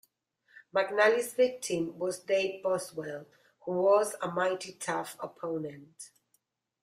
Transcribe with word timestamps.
McNally's 0.75 1.31
victim 1.35 1.99
was 1.99 2.17
Dave 2.17 2.63
Boswell, 2.63 3.27
who 3.65 3.83
was 3.83 4.15
a 4.19 4.29
mighty 4.29 4.73
tough 4.73 5.15
opponent. 5.19 6.09